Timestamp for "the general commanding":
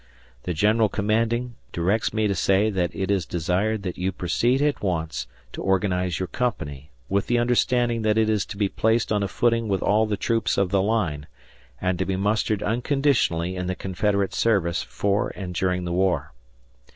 0.45-1.57